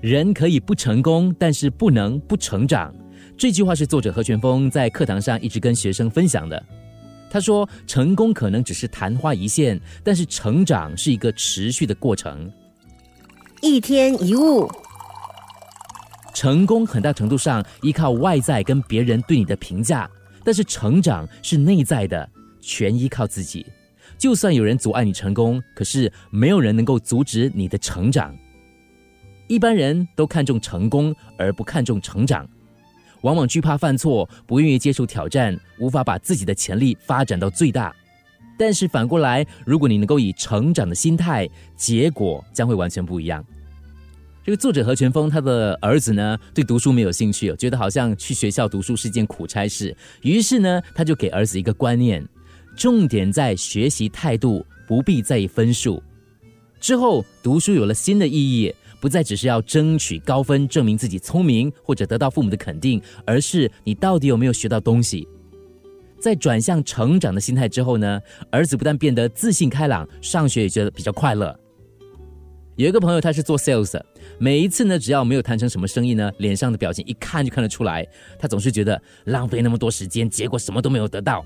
[0.00, 2.94] 人可以不成功，但是不能不成长。
[3.36, 6.62] 这句话是作者何全峰在课堂上一直跟学生分享的。
[7.28, 12.50] 他说：“成功可能只是昙花一现，但是成长是一个持续的过程。
[13.60, 14.66] 一天一物，
[16.34, 20.10] 成功很大程度上依靠外在跟别人对你的评价，
[20.42, 22.28] 但是成长是内在的，
[22.60, 23.64] 全依靠自己。
[24.18, 28.34] 就算有人阻碍你成功，可是没有人能够阻止你的成长。”
[29.50, 32.48] 一般人都看重成功而不看重成长，
[33.22, 37.92] 往往惧怕犯错，不愿意接受挑战，无法把自己的潜力发展到最大。
[38.56, 43.44] 但是反过来，如果你能够以成长的心态，结果将会完全不一样。
[44.44, 52.24] 这个作者何全峰他的儿子呢，对读书没有兴趣，觉得好像去学校读书是件苦差事，于是呢，他就给儿子一个观念：
[52.76, 56.00] 重点在学习态度，不必在意分数。
[56.78, 58.72] 之后读书有了新的意义。
[59.00, 65.26] 不再只是要争取高分，证明自己聪明，或者得到父母的肯定，而是你到底有没有学到东西。
[66.20, 68.20] 在转向成长的心态之后呢，
[68.50, 71.58] 儿子不但变得自信开朗，上学也觉得比较快乐。
[72.76, 73.98] 有一个朋友，他是做 sales，
[74.38, 78.06] 每一次呢，只要没有谈成什么生意呢，脸上的表情一看就看得出来，
[78.38, 81.44] 他总是觉得浪费那么多时间，结果什么都没有得到。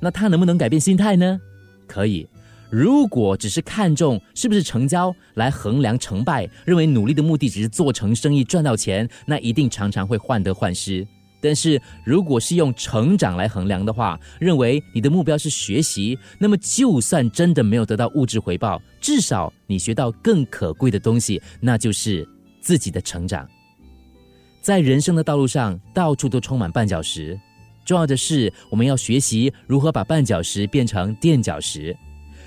[0.00, 1.40] 那他能不能改变心态呢？
[1.86, 2.26] 可以。
[2.72, 11.06] 如果只是看重是不是成交来衡量成败，认为努力的目的只是做成生意赚到钱，那一定常常会患得患失。
[11.38, 22.26] 但是如果是用成长来衡量的话，认为你的目标是学习，那么就算真的没有得到物质回报，至少你学到更可贵的东西，那就是
[22.62, 23.46] 自己的成长。
[24.62, 27.38] 在人生的道路上，到处都充满绊脚石，
[27.84, 31.94] 重要的是我们要学习如何把绊脚石变成垫脚石。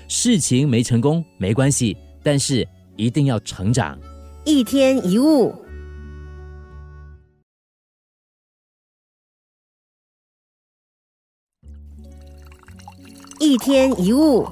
[0.08, 3.98] 事情没成功没关系，但是一定要成长。
[4.44, 5.54] 一天一物，
[13.40, 14.46] 一天一物。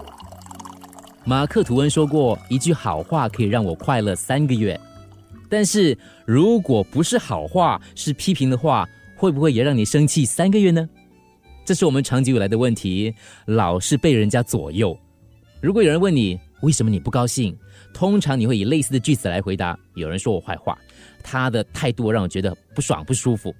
[1.25, 4.79] 马克吐温说过一句好话可以让我快乐三个月，
[5.49, 10.89] 但是如果不是好话，是批评的话，会不会也让你生气三个月呢？
[11.65, 13.15] 这是我们长久以来的问题，
[13.47, 14.99] 老是被人家左右。
[15.65, 17.57] 如果有人问你为什么你不高兴，
[17.95, 19.75] 通常你会以类似的句子来回答。
[19.95, 20.77] 有人说我坏话，
[21.23, 23.55] 他的态度让我觉得不爽不舒服。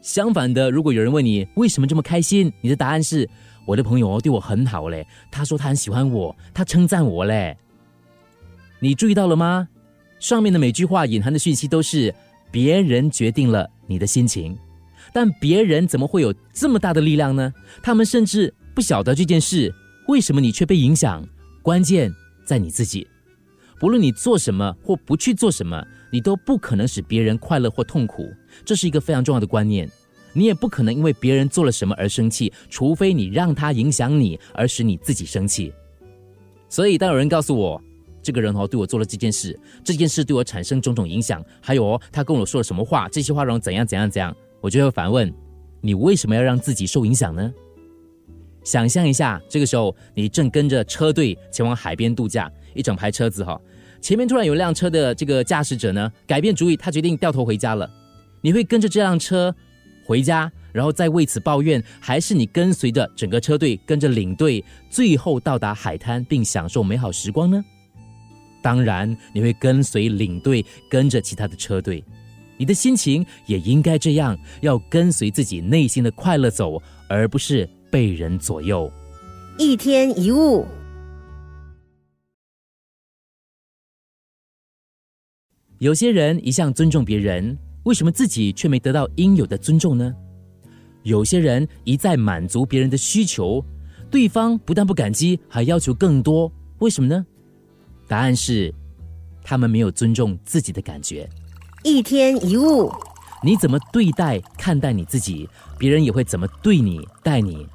[0.00, 3.28] 相反的，如果有人问你为什么这么开心，你的答案是
[3.66, 7.56] 我的朋友对我很好嘞，他说他很喜欢我，他称赞我嘞。
[8.78, 9.66] 你注意到了吗？
[10.20, 12.14] 上面的每句话隐含的讯息都是
[12.52, 14.56] 别人决定了你的心情，
[15.12, 17.52] 但别人怎么会有这么大的力量呢？
[17.82, 19.74] 他们甚至不晓得这件事。
[20.10, 21.24] 为什么你却被影响？
[21.62, 22.12] 关键
[22.44, 23.06] 在你自己。
[23.78, 28.28] 不论你做什么或不去做什么，你都不可能使别人快乐或痛苦。
[28.64, 29.88] 这是一个非常重要的观念。
[30.32, 35.72] 你也不可能因为别人做了什么而生气，除非你让他影响你，而使你自己生气。
[36.68, 37.80] 所以，当有人告诉我
[38.20, 45.32] 这个人哦对我做了这件事，这件事对我产生种种影响，还有哦他跟我说了什么话，这些话让我怎样怎样怎样，我就会反问：
[45.80, 47.54] 你为什么要让自己受影响呢？
[48.62, 53.60] 想象一下，这个时候你正跟着车队前往海边度假，一整排车子哈，
[54.00, 57.90] 前面突然有辆车的这个驾驶者呢改变主意，他决定掉头回家了。
[58.42, 59.54] 你会跟着这辆车
[60.04, 67.62] 回家，然后再为此抱怨，还是你跟随着整个车队，跟着领队，最后到达海滩并享受美好时光呢？
[68.62, 72.04] 当然，你会跟随领队，跟着其他的车队。
[72.58, 77.68] 你的心情也应该这样，要跟随自己内心的快乐走，而不是。
[77.90, 78.90] 被人左右，
[79.58, 80.64] 一天一物。
[85.78, 90.14] 有些人一向尊重别人，为什么自己却没得到应有的尊重呢？
[91.02, 93.64] 有些人一再满足别人的需求，
[94.10, 97.26] 对方不但不感激，还要求更多，为什么呢？
[98.06, 98.72] 答案是，
[99.42, 101.28] 他们没有尊重自己的感觉。
[101.82, 102.92] 一天一物，
[103.42, 105.48] 你怎么对待、看待你自己，
[105.78, 107.66] 别人也会怎么对你、待你。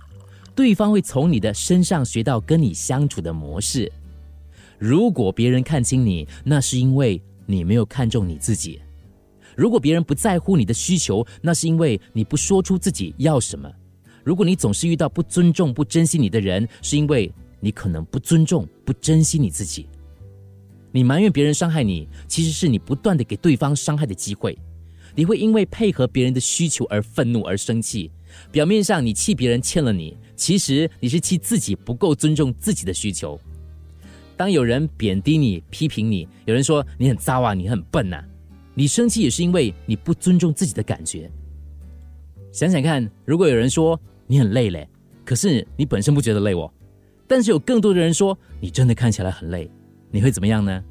[0.55, 3.91] 对方会从你的身上学到跟你相处的模式。
[4.79, 8.79] 如果别人看清你，那是因为你没有看重你自己；
[9.55, 13.69] 如果别人不在乎你的需求，那是因为你不说出自己要什么；
[14.23, 19.87] 如果你总是遇到不尊重、不珍惜你的人，是因为你可能不尊重、不珍惜你自己。
[20.91, 24.57] 你埋怨别人伤害你，其实是你不断的给对方伤害的机会。
[25.13, 28.11] 你会因为配合别人的需求而愤怒而生气。
[28.51, 33.39] 表面上你气别人欠了你，其实你是气自己不够尊重自己的需求。
[34.37, 38.21] 当有人贬低你、批评你，有人说你很糟啊，你很笨呐，
[38.73, 41.31] 你生气也是因为你不尊重自己的感觉。
[42.51, 44.87] 想想看，如果有人说你很累嘞，
[45.23, 46.71] 可是你本身不觉得累哦，
[47.27, 49.69] 但是有更多的人说你真的看起来很累，
[50.11, 50.83] 你会怎么样呢？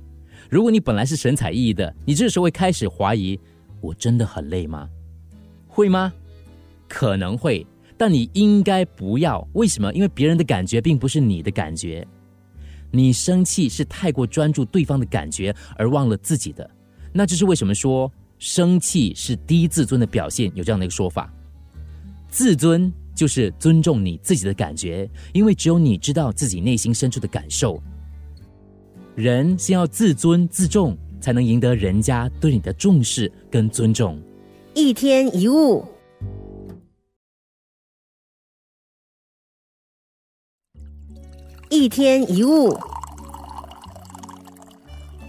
[0.50, 3.38] 如果你本来是神采奕奕的，你这时候会开始怀疑：
[3.80, 4.88] 我真的很累吗？
[5.66, 6.12] 会吗？
[6.88, 9.46] 可能会，但你应该不要。
[9.52, 9.92] 为什么？
[9.92, 12.06] 因为别人的感觉并不是你的感觉。
[12.90, 16.68] 你生气是太过专注对方的感觉，而忘了自己的。
[17.12, 20.50] 那这是为什么说生气是低自尊的表现？
[20.54, 21.32] 有这样的一个说法。
[22.28, 27.80] 自尊就是尊重你自己的感觉，因为只有你知道自己内心深处的感受。
[29.14, 34.20] 人先要自尊自重，才能赢得人家对你的重视跟尊重。
[34.74, 35.84] 一天一物，
[41.74, 42.72] 一天一物，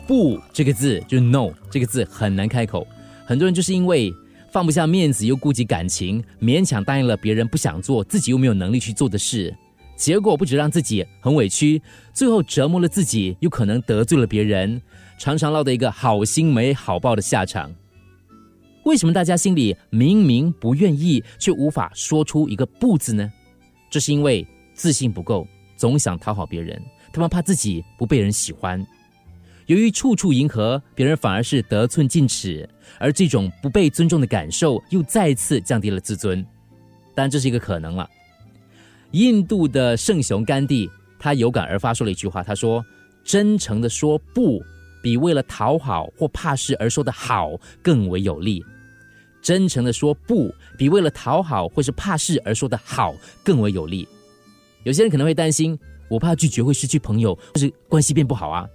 [0.06, 2.86] 不这个字就 no 这个字很难开口，
[3.25, 4.13] 很多人就是因为
[4.51, 9.51] 放不下面子，又顾及感情，勉强答应了别人不想做，自己又没有能力去做的事。
[9.95, 11.81] 结果不止让自己很委屈，
[12.13, 14.80] 最后折磨了自己，又可能得罪了别人，
[15.18, 17.74] 常常落得一个好心没好报的下场。
[18.83, 23.33] 为什么大家心里明明不愿意，却无法说出一个不字呢？
[23.89, 26.81] 这是因为自信不够，总想讨好别人，
[27.12, 28.86] 他们怕自己不被人喜欢。
[29.68, 32.69] 由于处处迎合别人，反而是得寸进尺，
[33.00, 36.45] 而这种不被尊重的感受，又再次降低了自尊。
[37.16, 38.07] 但，这是一个可能了。
[39.12, 42.86] 印度的圣雄甘地，他有感而发说了一句话：“他说，
[43.24, 44.62] 真诚的说不，
[45.01, 48.63] 比为了讨好或怕事而说的好更为有力。
[49.42, 54.07] 真诚的说不，比为了讨好或是怕事而说的好更为有力。
[54.85, 55.77] 有些人可能会担心，
[56.07, 58.65] 我怕拒绝会失去朋友，或是关系变不好啊。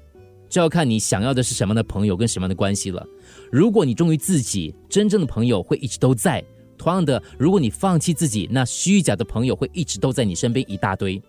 [0.48, 3.06] 这要看你想要的是什么样的朋友跟什么样的关系了。
[3.52, 6.44] 如果你忠于自己，真正的朋友会一直都在。”
[6.76, 11.22] 同样的，如果你放弃自己，那虚假的朋友会一直都在你身边一大堆。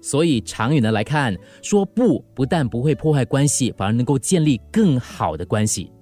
[0.00, 5.92] 所以长远的来看，说不不但不会破坏关系，反而能够建立更好的关系。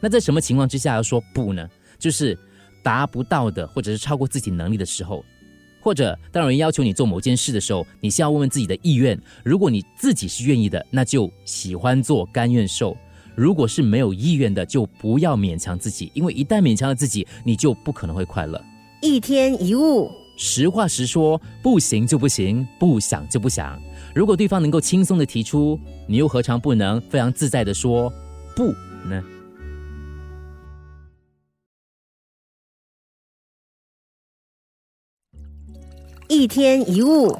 [0.00, 1.68] 那在什么情况之下要说不呢？
[1.98, 2.38] 就是
[2.82, 5.22] 达不到的，或者是超过自己能力的时候，
[5.82, 9.20] 或者当有人要求你做某件事的时候，你先要问问自己的意愿。
[9.44, 12.96] 如果你自己是愿意的，那就喜欢做，甘愿受。
[13.34, 18.62] 如果是没有意愿的，就不要勉强自己，因为一旦勉强了自己，你就不可能会快乐。
[19.00, 23.80] 一天一物，实话实说，不行就不行，不想就不想。
[24.14, 28.12] 如果对方能够轻松的提出，你又何尝不能非常自在的说
[28.54, 28.66] 不
[29.08, 29.20] 呢？
[36.32, 37.30] 一天一物。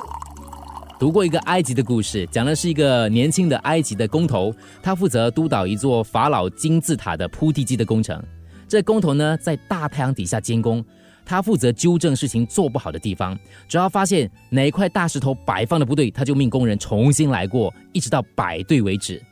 [1.01, 8.23] 读过一个埃及的故事，讲的是一个年轻的埃及的工头，他负责督导一座法老金字塔的铺地基的工程。
[8.69, 10.85] 这工头呢，在大太阳底下监工，
[11.25, 13.37] 他负责纠正事情做不好的地方。
[13.67, 19.23] 只要发现哪一块大石头摆放的不对，他就命工人重新来过，一直到摆对为止。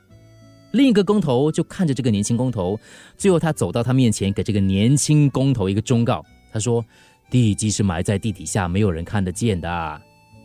[0.71, 2.81] 另一个工头就看着这个年轻工头，
[3.19, 6.25] 最后他走到他面前，给这个年轻工头一个忠告。
[6.51, 6.83] 他说
[7.31, 10.03] ：“地基是埋在地底下，没有人看得见的。”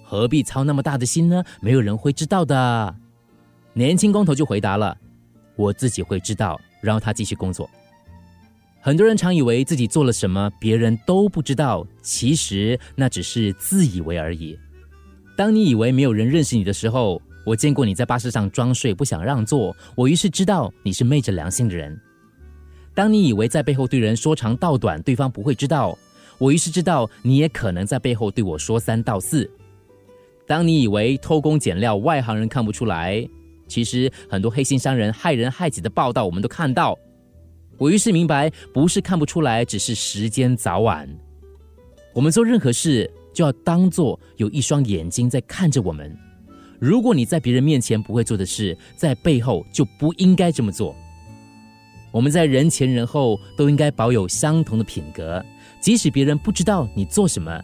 [0.08, 1.44] 何必操那么大的心呢？
[1.60, 2.96] 没有人会知道的。
[3.74, 4.96] 年轻工头就回答了
[5.58, 7.68] ：“我自己会知道。”然后他继续工作。
[8.80, 14.56] 很多人常以为自己做了什么，别人都不知道，其实那只是自以为而已。
[15.36, 22.00] 当你以为没有人认识你的时候，我见过你在巴士上装睡，不想让座，我于是知道你是昧着良心的人。
[22.94, 25.98] 当你以为在背后对人说长道短，对方不会知道，
[26.38, 29.50] 我于是知道你也可能在背后对我说三道四。
[30.48, 33.28] 当你以为偷工减料，外行人看不出来，
[33.68, 36.98] 其实很多黑心商人害人害己的报道，我们都看到。
[37.78, 41.10] 我于是明白，不是看不出来，只是时间早晚。
[42.14, 46.16] 我们做任何事，就要当做有一双眼睛在看着我们。
[46.80, 50.96] 如果你在别人面前不会做的事，在背后就不应该这么做。
[52.12, 55.44] 我们在人前人后都应该保有相同的品格，
[55.86, 57.62] 即使别人不知道你做什么，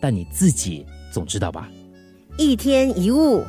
[0.00, 1.68] 但你自己总知道吧。
[2.38, 3.44] 一天一物。